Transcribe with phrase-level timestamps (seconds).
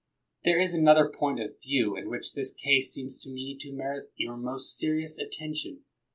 [0.43, 4.11] There is another point of view in which this case seems to me to merit
[4.15, 5.83] your most serious attention.